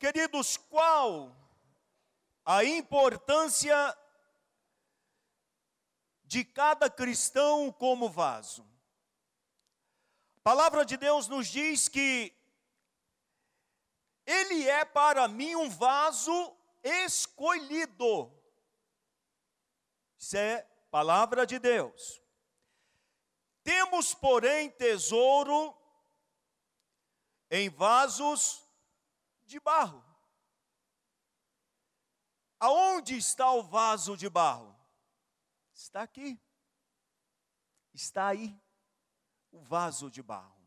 [0.00, 1.36] Queridos, qual
[2.42, 3.76] a importância
[6.24, 8.66] de cada cristão como vaso?
[10.38, 12.34] A palavra de Deus nos diz que
[14.24, 18.32] ele é para mim um vaso escolhido.
[20.18, 22.22] Isso é palavra de Deus.
[23.62, 25.76] Temos, porém, tesouro
[27.50, 28.69] em vasos
[29.50, 30.02] de barro.
[32.58, 34.74] Aonde está o vaso de barro?
[35.74, 36.40] Está aqui.
[37.92, 38.58] Está aí
[39.50, 40.60] o vaso de barro.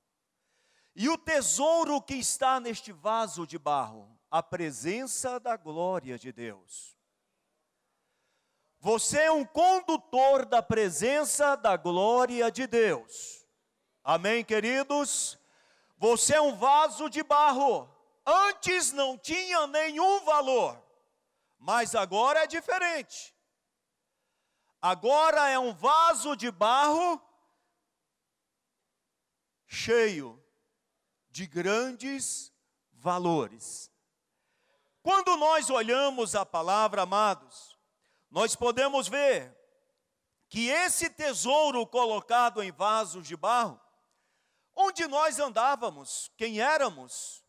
[0.95, 6.95] E o tesouro que está neste vaso de barro, a presença da glória de Deus.
[8.79, 13.47] Você é um condutor da presença da glória de Deus.
[14.03, 15.39] Amém, queridos?
[15.97, 17.92] Você é um vaso de barro.
[18.25, 20.81] Antes não tinha nenhum valor,
[21.59, 23.35] mas agora é diferente.
[24.81, 27.21] Agora é um vaso de barro
[29.65, 30.41] cheio
[31.29, 32.53] de grandes
[32.91, 33.91] valores.
[35.01, 37.77] Quando nós olhamos a palavra, amados,
[38.29, 39.53] nós podemos ver
[40.47, 43.81] que esse tesouro colocado em vasos de barro,
[44.75, 47.42] onde nós andávamos, quem éramos,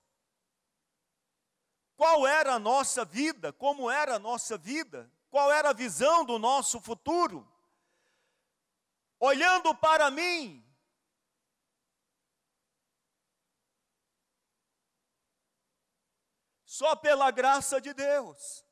[1.96, 6.38] qual era a nossa vida, como era a nossa vida, qual era a visão do
[6.38, 7.46] nosso futuro.
[9.18, 10.64] Olhando para mim,
[16.64, 18.64] só pela graça de Deus.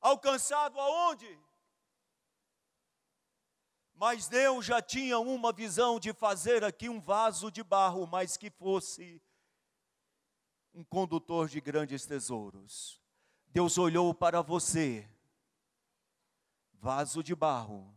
[0.00, 1.40] Alcançado aonde?
[3.94, 8.50] Mas Deus já tinha uma visão de fazer aqui um vaso de barro, mas que
[8.50, 9.22] fosse
[10.76, 13.00] um condutor de grandes tesouros.
[13.48, 15.08] Deus olhou para você,
[16.74, 17.96] vaso de barro,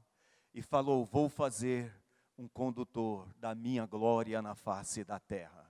[0.53, 1.93] e falou: Vou fazer
[2.37, 5.69] um condutor da minha glória na face da terra.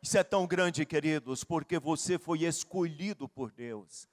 [0.00, 4.08] Isso é tão grande, queridos, porque você foi escolhido por Deus.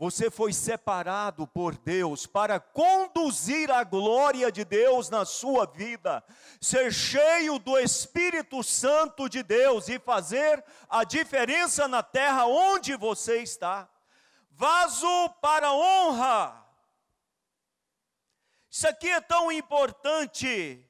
[0.00, 6.24] Você foi separado por Deus para conduzir a glória de Deus na sua vida,
[6.58, 13.42] ser cheio do Espírito Santo de Deus e fazer a diferença na terra onde você
[13.42, 13.90] está.
[14.52, 16.66] Vaso para honra.
[18.70, 20.82] Isso aqui é tão importante.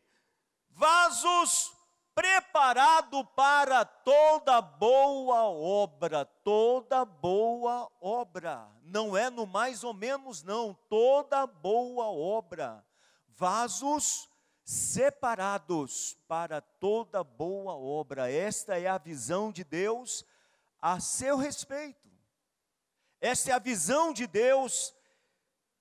[0.68, 1.72] Vasos
[2.20, 8.68] preparado para toda boa obra, toda boa obra.
[8.82, 12.84] Não é no mais ou menos, não, toda boa obra.
[13.28, 14.28] Vasos
[14.62, 18.30] separados para toda boa obra.
[18.30, 20.22] Esta é a visão de Deus
[20.78, 22.06] a seu respeito.
[23.18, 24.94] Esta é a visão de Deus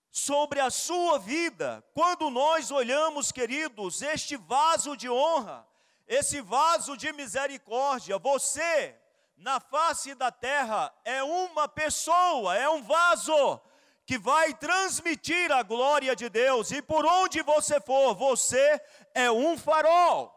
[0.09, 1.83] sobre a sua vida.
[1.93, 5.67] Quando nós olhamos, queridos, este vaso de honra,
[6.09, 8.95] esse vaso de misericórdia, você,
[9.37, 13.61] na face da terra, é uma pessoa, é um vaso
[14.07, 18.81] que vai transmitir a glória de Deus, e por onde você for, você
[19.13, 20.35] é um farol.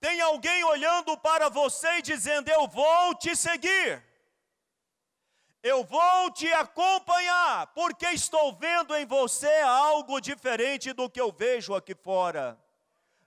[0.00, 4.04] Tem alguém olhando para você e dizendo: Eu vou te seguir,
[5.62, 11.76] eu vou te acompanhar, porque estou vendo em você algo diferente do que eu vejo
[11.76, 12.60] aqui fora.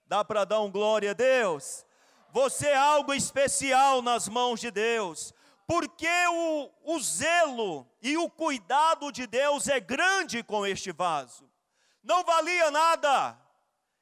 [0.05, 1.85] Dá para dar um glória a Deus?
[2.31, 5.33] Você é algo especial nas mãos de Deus.
[5.67, 11.49] Porque o, o zelo e o cuidado de Deus é grande com este vaso.
[12.03, 13.39] Não valia nada.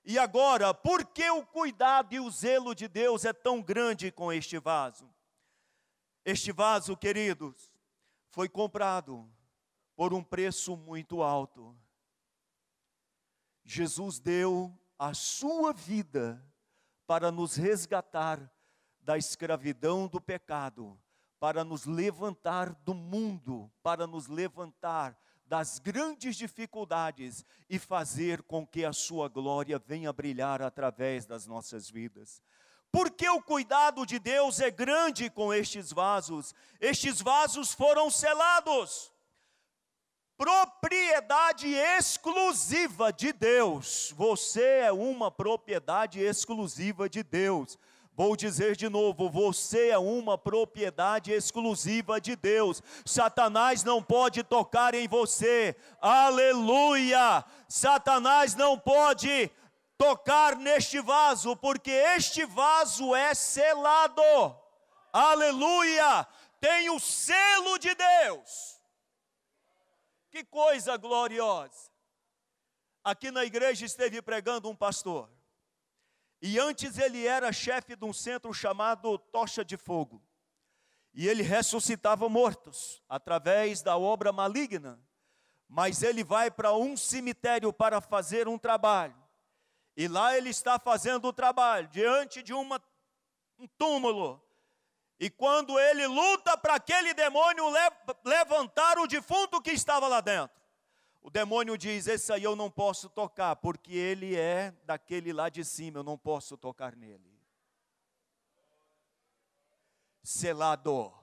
[0.04, 4.34] E agora, por que o cuidado e o zelo de Deus é tão grande com
[4.34, 5.10] este vaso?
[6.26, 7.72] Este vaso, queridos,
[8.30, 9.30] foi comprado
[9.96, 11.74] por um preço muito alto.
[13.64, 16.44] Jesus deu a sua vida
[17.06, 18.52] para nos resgatar
[19.02, 21.00] da escravidão do pecado,
[21.40, 28.84] para nos levantar do mundo, para nos levantar das grandes dificuldades e fazer com que
[28.84, 32.42] a sua glória venha brilhar através das nossas vidas.
[32.92, 36.56] Porque o cuidado de Deus é grande com estes vasos.
[36.80, 39.13] Estes vasos foram selados
[40.44, 44.14] propriedade exclusiva de Deus.
[44.18, 47.80] Você é uma propriedade exclusiva de Deus.
[48.14, 52.84] Vou dizer de novo: você é uma propriedade exclusiva de Deus.
[53.06, 55.78] Satanás não pode tocar em você.
[56.02, 57.46] Aleluia!
[57.70, 59.50] Satanás não pode
[59.98, 64.22] tocar neste vaso, porque este vaso é selado
[65.14, 66.28] aleluia,
[66.60, 68.83] tem o selo de Deus.
[70.34, 71.92] Que coisa gloriosa.
[73.04, 75.30] Aqui na igreja esteve pregando um pastor.
[76.42, 80.24] E antes ele era chefe de um centro chamado Tocha de Fogo.
[81.14, 85.00] E ele ressuscitava mortos através da obra maligna.
[85.70, 89.16] Mas ele vai para um cemitério para fazer um trabalho.
[89.96, 92.82] E lá ele está fazendo o trabalho diante de uma,
[93.60, 94.44] um túmulo.
[95.20, 97.66] E quando ele luta para aquele demônio
[98.26, 100.64] levantar o defunto que estava lá dentro,
[101.22, 105.64] o demônio diz: Esse aí eu não posso tocar, porque ele é daquele lá de
[105.64, 107.40] cima, eu não posso tocar nele.
[110.22, 111.14] Selado.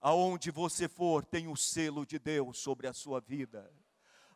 [0.00, 3.70] Aonde você for, tem o selo de Deus sobre a sua vida.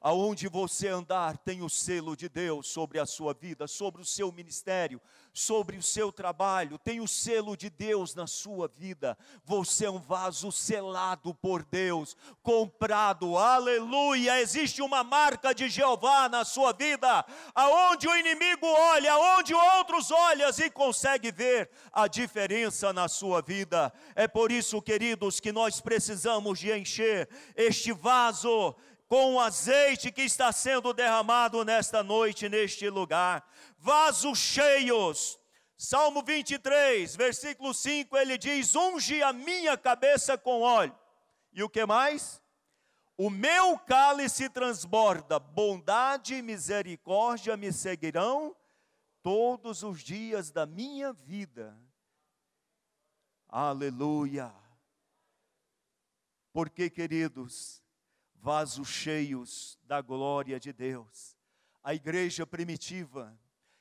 [0.06, 4.31] Aonde você andar, tem o selo de Deus sobre a sua vida, sobre o seu
[4.31, 5.01] ministério,
[5.33, 9.17] sobre o seu trabalho, tem o selo de Deus na sua vida.
[9.47, 14.43] Você é um vaso selado por Deus, comprado, aleluia.
[14.43, 17.25] Existe uma marca de Jeová na sua vida,
[17.55, 23.91] aonde o inimigo olha, aonde outros olham e consegue ver a diferença na sua vida.
[24.15, 28.77] É por isso, queridos, que nós precisamos de encher este vaso
[29.09, 33.47] com o azeite que está sendo derramado nesta noite, neste lugar.
[33.79, 35.39] Vasos cheios.
[35.77, 40.97] Salmo 23, versículo 5, ele diz: Unge a minha cabeça com óleo.
[41.53, 42.43] E o que mais?
[43.17, 48.56] O meu cálice transborda, bondade e misericórdia me seguirão
[49.23, 51.79] todos os dias da minha vida.
[53.49, 54.53] Aleluia.
[56.53, 57.84] Porque, queridos,
[58.44, 61.35] vasos cheios da glória de Deus.
[61.82, 63.35] A igreja primitiva,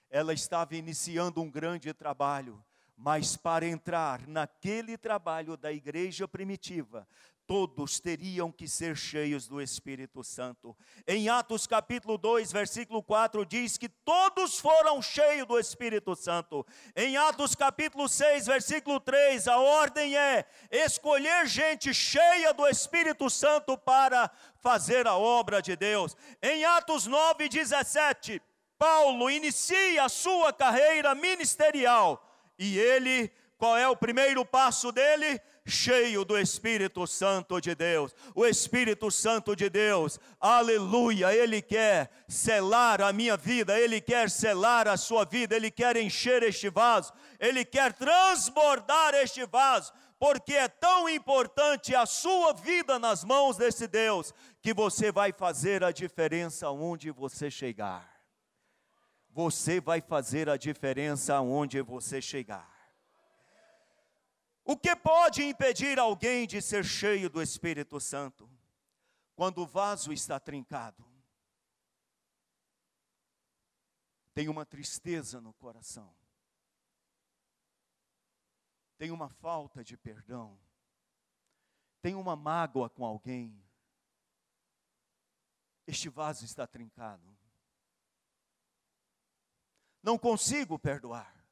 [0.10, 2.64] ela estava iniciando um grande trabalho,
[2.96, 7.06] mas para entrar naquele trabalho da igreja primitiva,
[7.54, 10.76] todos teriam que ser cheios do Espírito Santo.
[11.06, 16.66] Em Atos capítulo 2, versículo 4 diz que todos foram cheios do Espírito Santo.
[16.96, 23.78] Em Atos capítulo 6, versículo 3, a ordem é escolher gente cheia do Espírito Santo
[23.78, 26.18] para fazer a obra de Deus.
[26.42, 28.42] Em Atos 9, 17,
[28.80, 32.28] Paulo inicia a sua carreira ministerial
[32.58, 35.40] e ele, qual é o primeiro passo dele?
[35.66, 38.14] Cheio do Espírito Santo de Deus.
[38.36, 44.88] O Espírito Santo de Deus, aleluia, ele quer selar a minha vida, ele quer selar
[44.88, 49.94] a sua vida, ele quer encher este vaso, ele quer transbordar este vaso.
[50.20, 55.84] Porque é tão importante a sua vida nas mãos desse Deus, que você vai fazer
[55.84, 58.10] a diferença onde você chegar.
[59.30, 62.73] Você vai fazer a diferença onde você chegar.
[64.66, 68.50] O que pode impedir alguém de ser cheio do Espírito Santo?
[69.36, 71.06] Quando o vaso está trincado,
[74.34, 76.16] tem uma tristeza no coração,
[78.98, 80.58] tem uma falta de perdão,
[82.02, 83.62] tem uma mágoa com alguém,
[85.86, 87.36] este vaso está trincado.
[90.02, 91.43] Não consigo perdoar.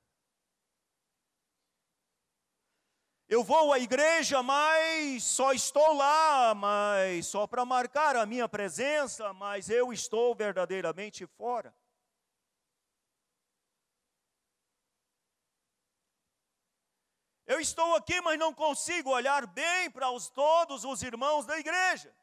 [3.32, 9.32] Eu vou à igreja, mas só estou lá, mas só para marcar a minha presença,
[9.32, 11.74] mas eu estou verdadeiramente fora.
[17.46, 22.14] Eu estou aqui, mas não consigo olhar bem para os, todos os irmãos da igreja.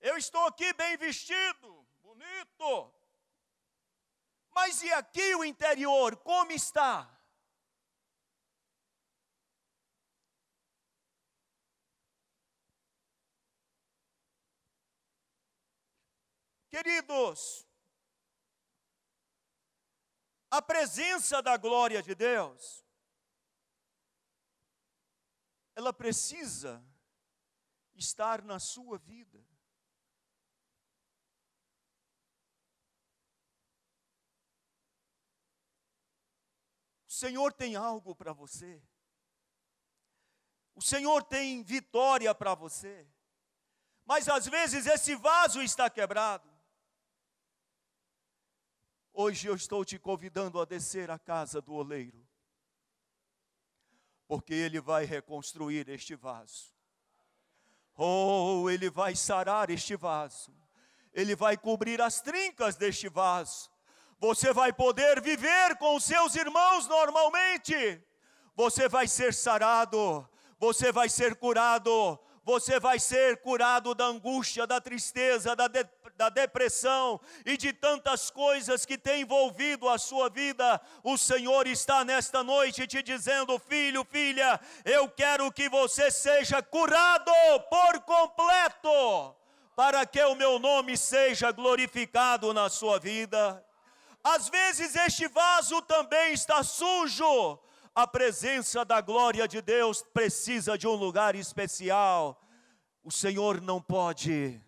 [0.00, 2.92] Eu estou aqui bem vestido, bonito.
[4.50, 7.13] Mas e aqui o interior, como está?
[16.74, 17.64] Queridos,
[20.50, 22.84] a presença da glória de Deus,
[25.76, 26.84] ela precisa
[27.94, 29.38] estar na sua vida.
[37.06, 38.82] O Senhor tem algo para você.
[40.74, 43.08] O Senhor tem vitória para você.
[44.04, 46.53] Mas às vezes esse vaso está quebrado.
[49.16, 52.26] Hoje eu estou te convidando a descer à casa do oleiro,
[54.26, 56.74] porque ele vai reconstruir este vaso.
[57.96, 60.52] Oh, ele vai sarar este vaso,
[61.12, 63.70] ele vai cobrir as trincas deste vaso.
[64.18, 68.02] Você vai poder viver com seus irmãos normalmente.
[68.56, 70.28] Você vai ser sarado,
[70.58, 76.28] você vai ser curado, você vai ser curado da angústia, da tristeza, da, de, da
[76.28, 80.80] depressão e de tantas coisas que têm envolvido a sua vida.
[81.02, 87.32] O Senhor está nesta noite te dizendo: filho, filha, eu quero que você seja curado
[87.70, 89.34] por completo,
[89.74, 93.64] para que o meu nome seja glorificado na sua vida.
[94.22, 97.58] Às vezes este vaso também está sujo,
[97.94, 102.40] a presença da glória de Deus precisa de um lugar especial.
[103.02, 104.60] O Senhor não pode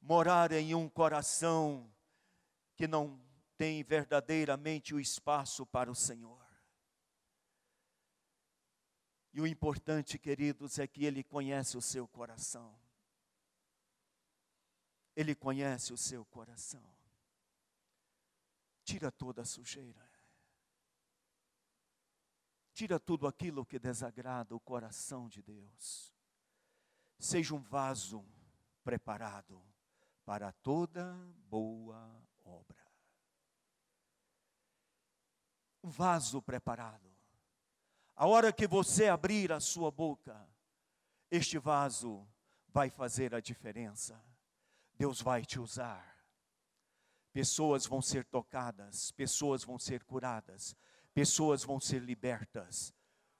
[0.00, 1.92] morar em um coração
[2.76, 3.20] que não
[3.58, 6.40] tem verdadeiramente o espaço para o Senhor.
[9.32, 12.78] E o importante, queridos, é que Ele conhece o seu coração.
[15.14, 16.82] Ele conhece o seu coração.
[18.84, 20.09] Tira toda a sujeira.
[22.72, 26.14] Tira tudo aquilo que desagrada o coração de Deus.
[27.18, 28.24] Seja um vaso
[28.82, 29.62] preparado
[30.24, 31.14] para toda
[31.48, 32.10] boa
[32.44, 32.86] obra.
[35.82, 37.10] Um vaso preparado.
[38.14, 40.46] A hora que você abrir a sua boca,
[41.30, 42.26] este vaso
[42.68, 44.22] vai fazer a diferença.
[44.94, 46.06] Deus vai te usar.
[47.32, 50.76] Pessoas vão ser tocadas, pessoas vão ser curadas,
[51.14, 52.94] pessoas vão ser libertas.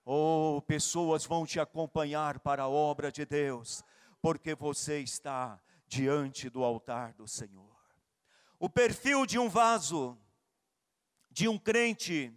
[0.05, 3.85] Oh, pessoas vão te acompanhar para a obra de Deus,
[4.21, 7.77] porque você está diante do altar do Senhor.
[8.59, 10.19] O perfil de um vaso,
[11.31, 12.33] de um crente,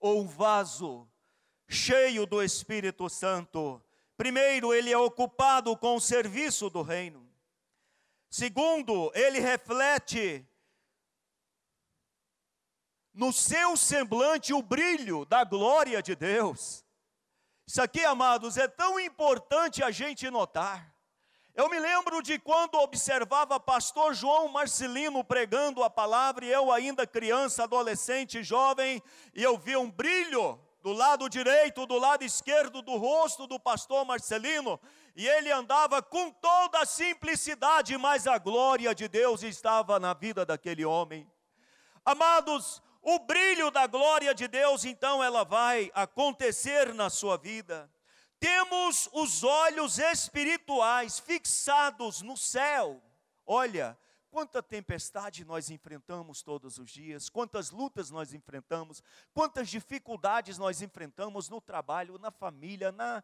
[0.00, 1.08] ou um vaso
[1.68, 3.82] cheio do Espírito Santo.
[4.16, 7.26] Primeiro, ele é ocupado com o serviço do reino.
[8.28, 10.46] Segundo, ele reflete
[13.14, 16.84] no seu semblante o brilho da glória de Deus.
[17.66, 20.92] Isso aqui, amados, é tão importante a gente notar.
[21.54, 27.06] Eu me lembro de quando observava pastor João Marcelino pregando a palavra, e eu ainda
[27.06, 29.00] criança, adolescente, jovem,
[29.32, 34.04] e eu via um brilho do lado direito, do lado esquerdo do rosto do pastor
[34.04, 34.80] Marcelino,
[35.14, 40.44] e ele andava com toda a simplicidade, mas a glória de Deus estava na vida
[40.44, 41.30] daquele homem.
[42.04, 47.90] Amados, o brilho da glória de Deus, então, ela vai acontecer na sua vida.
[48.40, 53.02] Temos os olhos espirituais fixados no céu.
[53.46, 53.96] Olha,
[54.30, 61.48] quanta tempestade nós enfrentamos todos os dias, quantas lutas nós enfrentamos, quantas dificuldades nós enfrentamos
[61.48, 63.22] no trabalho, na família, na,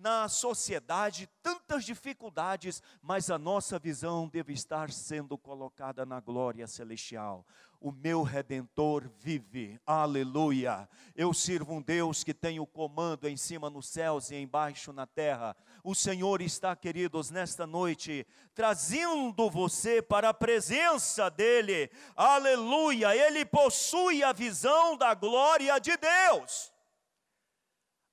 [0.00, 7.46] na sociedade, tantas dificuldades, mas a nossa visão deve estar sendo colocada na glória celestial
[7.80, 10.86] o meu redentor vive, aleluia.
[11.16, 15.06] Eu sirvo um Deus que tem o comando em cima nos céus e embaixo na
[15.06, 15.56] terra.
[15.82, 23.16] O Senhor está, queridos, nesta noite, trazendo você para a presença dEle, aleluia.
[23.16, 26.70] Ele possui a visão da glória de Deus.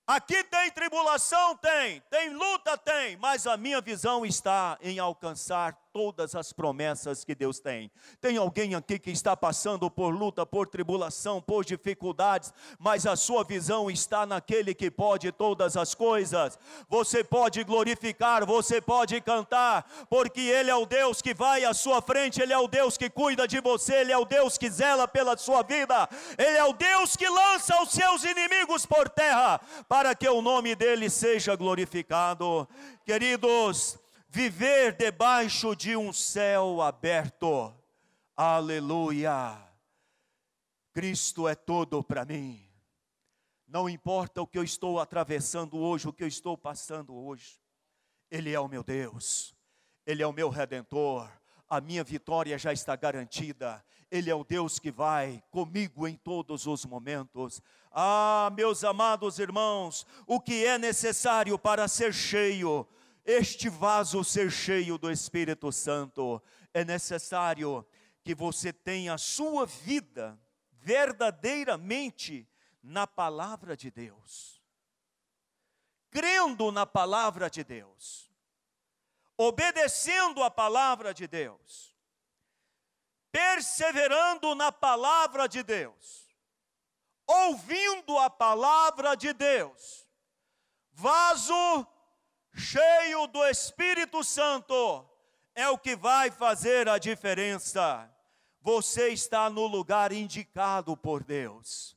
[0.08, 1.58] Aqui tem tribulação?
[1.58, 2.02] Tem.
[2.10, 2.78] Tem luta?
[2.78, 3.18] Tem.
[3.18, 7.92] Mas a minha visão está em alcançar todas as promessas que Deus tem.
[8.22, 13.44] Tem alguém aqui que está passando por luta, por tribulação, por dificuldades, mas a sua
[13.44, 16.58] visão está naquele que pode todas as coisas.
[16.90, 22.02] Você pode glorificar, você pode cantar, porque Ele é o Deus que vai à sua
[22.02, 25.08] frente, Ele é o Deus que cuida de você, Ele é o Deus que zela
[25.08, 30.14] pela sua vida, Ele é o Deus que lança os seus inimigos por terra, para
[30.16, 32.68] que o nome dele seja glorificado.
[33.06, 33.98] Queridos,
[34.30, 37.74] viver debaixo de um céu aberto.
[38.36, 39.64] Aleluia!
[40.94, 42.68] Cristo é todo para mim.
[43.68, 47.60] Não importa o que eu estou atravessando hoje, o que eu estou passando hoje.
[48.32, 49.54] Ele é o meu Deus.
[50.06, 51.30] Ele é o meu redentor.
[51.70, 53.84] A minha vitória já está garantida.
[54.10, 57.62] Ele é o Deus que vai comigo em todos os momentos.
[57.92, 62.88] Ah, meus amados irmãos, o que é necessário para ser cheio
[63.28, 66.42] este vaso ser cheio do Espírito Santo,
[66.74, 67.86] é necessário
[68.24, 70.40] que você tenha a sua vida
[70.72, 72.50] verdadeiramente
[72.82, 74.64] na palavra de Deus,
[76.10, 78.32] crendo na palavra de Deus,
[79.36, 81.94] obedecendo a palavra de Deus,
[83.30, 86.34] perseverando na palavra de Deus,
[87.28, 90.08] ouvindo a palavra de Deus,
[90.94, 91.86] vaso
[92.58, 95.08] cheio do Espírito Santo,
[95.54, 98.12] é o que vai fazer a diferença.
[98.62, 101.96] Você está no lugar indicado por Deus.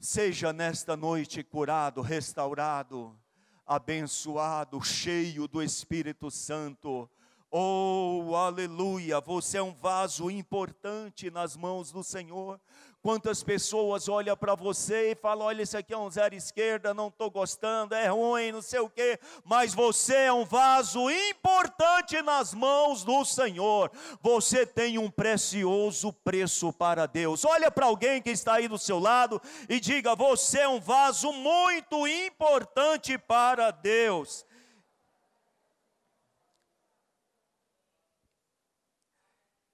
[0.00, 3.16] Seja nesta noite curado, restaurado,
[3.64, 7.08] abençoado, cheio do Espírito Santo.
[7.54, 9.20] Oh, aleluia!
[9.20, 12.58] Você é um vaso importante nas mãos do Senhor.
[13.02, 17.08] Quantas pessoas olham para você e falam: olha, isso aqui é um zero esquerda, não
[17.08, 22.54] estou gostando, é ruim, não sei o quê, mas você é um vaso importante nas
[22.54, 23.92] mãos do Senhor.
[24.22, 27.44] Você tem um precioso preço para Deus.
[27.44, 31.30] Olha para alguém que está aí do seu lado e diga: você é um vaso
[31.34, 34.46] muito importante para Deus.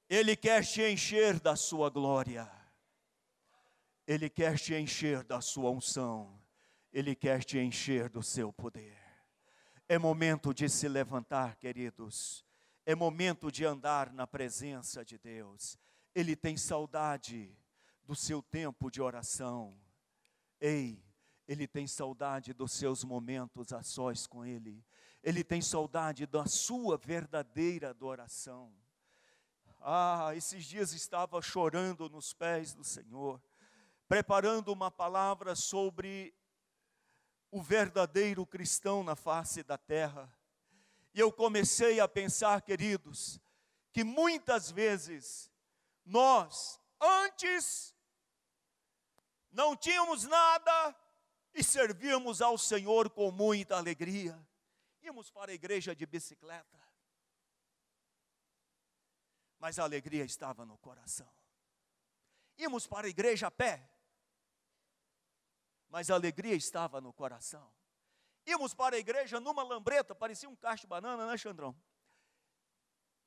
[0.08, 2.50] Ele quer te encher da sua glória.
[4.06, 6.40] Ele quer te encher da sua unção,
[6.90, 8.96] Ele quer te encher do seu poder.
[9.86, 12.42] É momento de se levantar, queridos,
[12.86, 15.78] é momento de andar na presença de Deus.
[16.14, 17.54] Ele tem saudade
[18.02, 19.78] do seu tempo de oração.
[20.58, 21.04] Ei,
[21.46, 24.82] ele tem saudade dos seus momentos a sós com Ele.
[25.22, 28.72] Ele tem saudade da sua verdadeira adoração.
[29.80, 33.40] Ah, esses dias estava chorando nos pés do Senhor
[34.08, 36.35] preparando uma palavra sobre
[37.50, 40.35] o verdadeiro cristão na face da terra.
[41.12, 43.38] E eu comecei a pensar, queridos,
[43.92, 45.50] que muitas vezes
[46.04, 47.94] nós, antes,
[49.50, 50.97] não tínhamos nada
[51.52, 54.38] e servíamos ao Senhor com muita alegria.
[55.02, 56.78] Íamos para a igreja de bicicleta,
[59.58, 61.28] mas a alegria estava no coração.
[62.56, 63.88] Íamos para a igreja a pé,
[65.88, 67.72] mas a alegria estava no coração.
[68.46, 71.76] Íamos para a igreja numa lambreta, parecia um cacho de banana, né, Xandrão?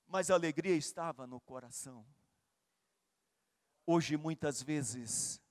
[0.07, 2.05] Mas a alegria estava no coração.
[3.85, 5.41] Hoje, muitas vezes,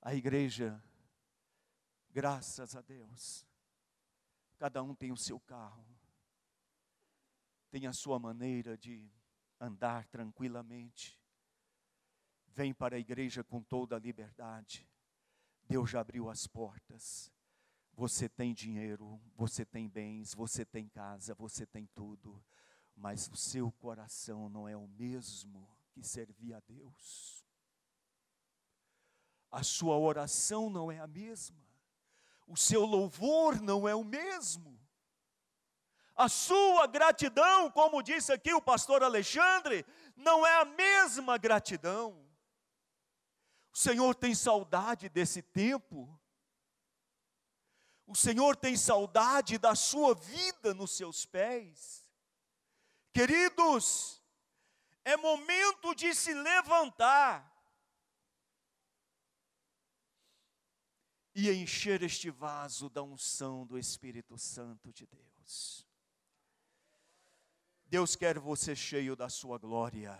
[0.00, 0.82] a igreja,
[2.10, 3.44] graças a Deus,
[4.58, 5.84] cada um tem o seu carro,
[7.70, 9.10] tem a sua maneira de
[9.60, 11.20] andar tranquilamente,
[12.48, 14.88] vem para a igreja com toda a liberdade
[15.68, 17.32] Deus já abriu as portas.
[17.94, 22.42] Você tem dinheiro, você tem bens, você tem casa, você tem tudo,
[22.94, 27.44] mas o seu coração não é o mesmo que servia a Deus.
[29.50, 31.64] A sua oração não é a mesma.
[32.46, 34.78] O seu louvor não é o mesmo.
[36.16, 39.84] A sua gratidão, como disse aqui o pastor Alexandre,
[40.16, 42.26] não é a mesma gratidão.
[43.70, 46.18] O Senhor tem saudade desse tempo.
[48.06, 52.10] O Senhor tem saudade da sua vida nos seus pés.
[53.12, 54.22] Queridos,
[55.04, 57.54] é momento de se levantar
[61.34, 65.85] e encher este vaso da unção do Espírito Santo de Deus.
[67.88, 70.18] Deus quer você cheio da sua glória.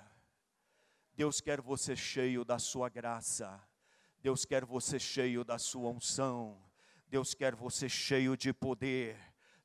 [1.14, 3.60] Deus quer você cheio da sua graça.
[4.22, 6.62] Deus quer você cheio da sua unção.
[7.08, 9.18] Deus quer você cheio de poder.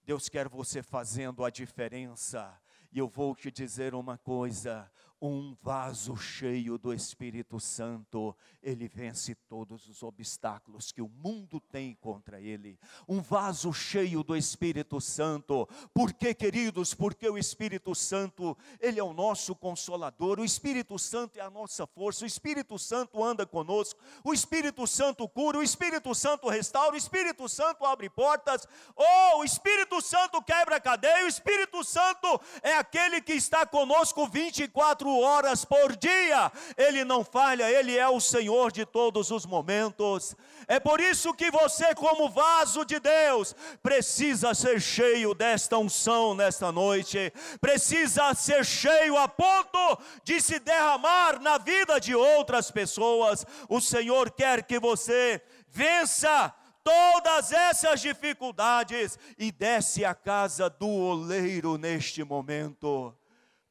[0.03, 2.59] Deus quer você fazendo a diferença.
[2.91, 9.35] E eu vou te dizer uma coisa: um vaso cheio do Espírito Santo, ele vence
[9.35, 12.79] todos os obstáculos que o mundo tem contra ele.
[13.07, 16.95] Um vaso cheio do Espírito Santo, por que, queridos?
[16.95, 21.85] Porque o Espírito Santo, ele é o nosso consolador, o Espírito Santo é a nossa
[21.85, 26.97] força, o Espírito Santo anda conosco, o Espírito Santo cura, o Espírito Santo restaura, o
[26.97, 33.21] Espírito Santo abre portas, oh, o Espírito Santo quebra cadeia, o Espírito Santo é aquele
[33.21, 38.85] que está conosco 24 horas por dia, Ele não falha, Ele é o Senhor de
[38.85, 40.35] todos os momentos.
[40.67, 46.71] É por isso que você, como vaso de Deus, precisa ser cheio desta unção nesta
[46.71, 53.45] noite, precisa ser cheio a ponto de se derramar na vida de outras pessoas.
[53.67, 61.77] O Senhor quer que você vença todas essas dificuldades e desce a casa do oleiro
[61.77, 63.15] neste momento.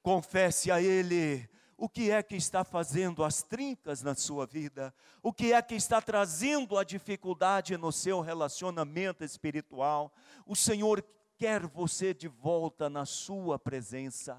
[0.03, 5.33] Confesse a Ele o que é que está fazendo as trincas na sua vida, o
[5.33, 10.13] que é que está trazendo a dificuldade no seu relacionamento espiritual.
[10.47, 11.03] O Senhor
[11.39, 14.39] quer você de volta na sua presença.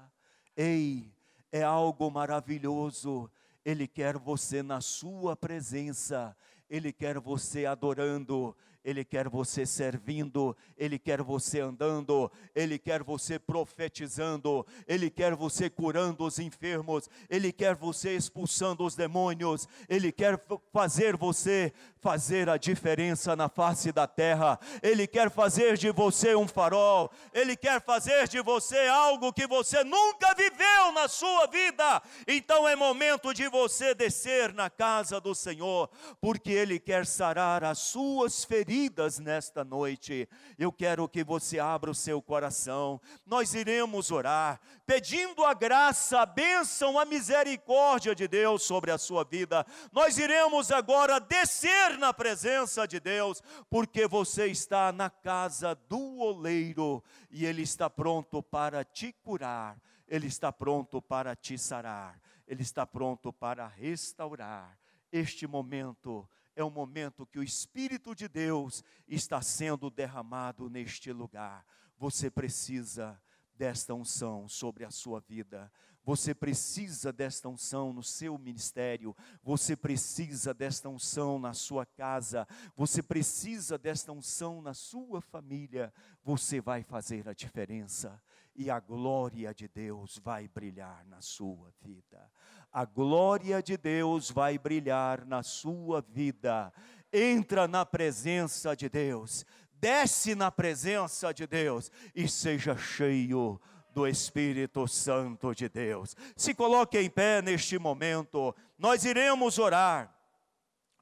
[0.56, 1.12] Ei,
[1.50, 3.28] é algo maravilhoso.
[3.64, 6.36] Ele quer você na sua presença
[6.70, 13.38] Ele quer você adorando, ele quer você servindo, Ele quer você andando, Ele quer você
[13.38, 20.40] profetizando, Ele quer você curando os enfermos, Ele quer você expulsando os demônios, Ele quer
[20.72, 26.48] fazer você fazer a diferença na face da terra, Ele quer fazer de você um
[26.48, 32.02] farol, Ele quer fazer de você algo que você nunca viveu na sua vida.
[32.26, 35.88] Então é momento de você descer na casa do Senhor,
[36.20, 40.26] porque Ele quer sarar as suas feridas feridas nesta noite.
[40.58, 42.98] Eu quero que você abra o seu coração.
[43.26, 49.24] Nós iremos orar, pedindo a graça, a bênção, a misericórdia de Deus sobre a sua
[49.24, 49.66] vida.
[49.92, 57.04] Nós iremos agora descer na presença de Deus, porque você está na casa do oleiro
[57.30, 59.76] e ele está pronto para te curar.
[60.08, 64.78] Ele está pronto para te sarar, Ele está pronto para restaurar.
[65.10, 71.64] Este momento é o momento que o Espírito de Deus está sendo derramado neste lugar.
[71.98, 73.20] Você precisa
[73.54, 75.70] desta unção sobre a sua vida.
[76.04, 83.00] Você precisa desta unção no seu ministério, você precisa desta unção na sua casa, você
[83.00, 85.94] precisa desta unção na sua família.
[86.24, 88.20] Você vai fazer a diferença
[88.54, 92.30] e a glória de Deus vai brilhar na sua vida
[92.72, 96.72] a glória de Deus vai brilhar na sua vida.
[97.12, 104.88] Entra na presença de Deus, desce na presença de Deus e seja cheio do Espírito
[104.88, 106.16] Santo de Deus.
[106.34, 110.10] Se coloque em pé neste momento, nós iremos orar,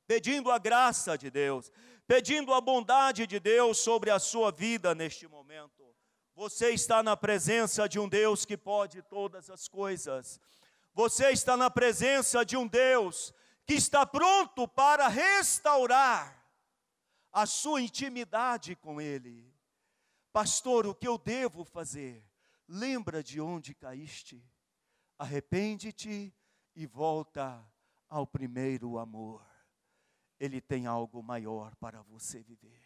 [0.08, 1.70] pedindo a graça de Deus,
[2.04, 5.80] pedindo a bondade de Deus sobre a sua vida neste momento.
[6.34, 10.40] Você está na presença de um Deus que pode todas as coisas.
[10.92, 13.32] Você está na presença de um Deus
[13.64, 16.44] que está pronto para restaurar
[17.32, 19.48] a sua intimidade com Ele.
[20.32, 22.24] Pastor, o que eu devo fazer?
[22.66, 24.44] Lembra de onde caíste,
[25.18, 26.34] arrepende-te
[26.74, 27.64] e volta
[28.08, 29.44] ao primeiro amor.
[30.38, 32.80] Ele tem algo maior para você viver.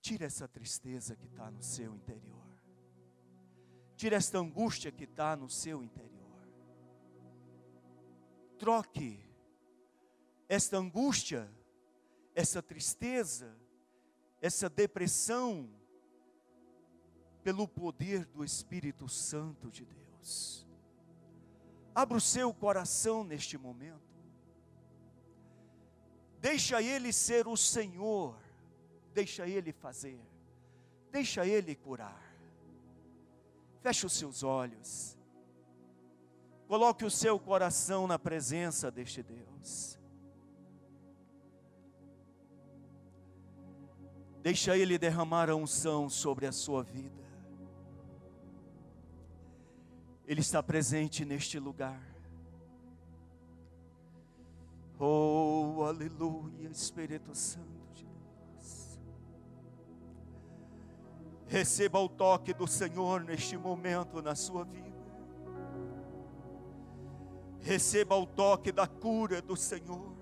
[0.00, 2.46] Tira essa tristeza que está no seu interior.
[3.96, 6.11] Tira esta angústia que está no seu interior
[8.62, 9.18] troque
[10.48, 11.50] esta angústia,
[12.32, 13.52] essa tristeza,
[14.40, 15.68] essa depressão,
[17.42, 20.64] pelo poder do Espírito Santo de Deus.
[21.92, 24.16] Abra o seu coração neste momento.
[26.38, 28.38] Deixa Ele ser o Senhor,
[29.12, 30.20] deixa Ele fazer,
[31.10, 32.32] deixa Ele curar.
[33.80, 35.18] Feche os seus olhos.
[36.72, 39.98] Coloque o seu coração na presença deste Deus.
[44.40, 47.22] Deixa Ele derramar a unção sobre a sua vida.
[50.26, 52.02] Ele está presente neste lugar.
[54.98, 58.98] Oh, aleluia, Espírito Santo de Deus.
[61.48, 64.91] Receba o toque do Senhor neste momento na sua vida
[67.62, 70.12] receba o toque da cura do Senhor.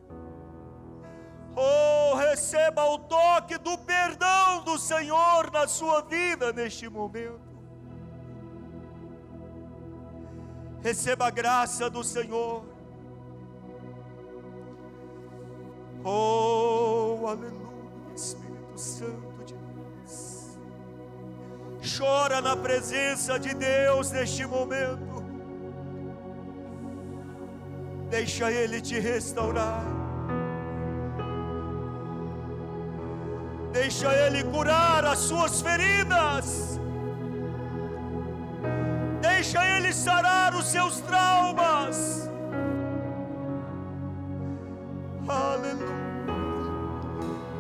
[1.56, 7.40] Oh, receba o toque do perdão do Senhor na sua vida neste momento.
[10.82, 12.64] Receba a graça do Senhor.
[16.04, 20.58] Oh, aleluia, Espírito Santo de Deus.
[21.98, 25.09] Chora na presença de Deus neste momento.
[28.10, 29.84] Deixa Ele te restaurar.
[33.72, 36.80] Deixa Ele curar as suas feridas.
[39.20, 42.28] Deixa Ele sarar os seus traumas.
[45.28, 46.00] Aleluia.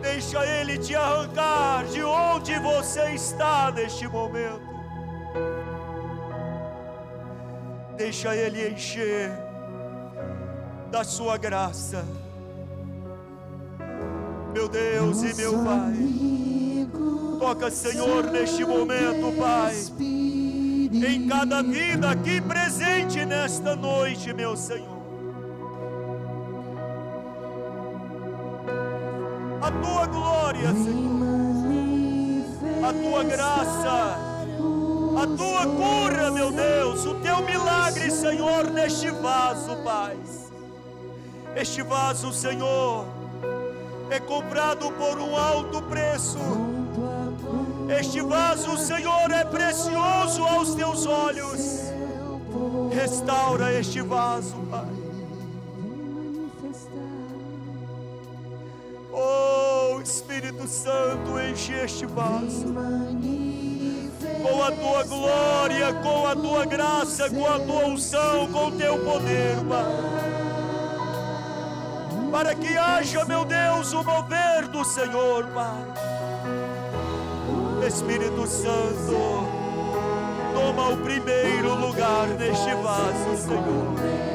[0.02, 4.68] Deixa Ele te arrancar de onde você está neste momento.
[7.96, 9.49] Deixa Ele encher
[10.90, 12.04] da sua graça.
[14.52, 15.94] Meu Deus e meu Pai,
[17.38, 19.74] toca, Senhor, neste momento, Pai,
[20.92, 24.98] em cada vida aqui presente nesta noite, meu Senhor.
[29.62, 31.20] A tua glória, Senhor,
[32.84, 34.18] a tua graça,
[35.16, 40.18] a tua cura, meu Deus, o teu milagre, Senhor, neste vaso, Pai
[41.56, 43.06] Este vaso, Senhor,
[44.10, 46.38] é comprado por um alto preço.
[47.88, 51.80] Este vaso, Senhor, é precioso aos teus olhos.
[52.92, 55.00] Restaura este vaso, Pai.
[59.12, 62.74] Oh, Espírito Santo, enche este vaso
[64.42, 68.98] com a tua glória, com a tua graça, com a tua unção, com o teu
[69.04, 70.39] poder, Pai.
[72.30, 75.84] Para que haja, meu Deus, o mover do Senhor, Pai.
[77.86, 79.48] Espírito Santo,
[80.54, 84.29] toma o primeiro lugar neste vaso, Senhor.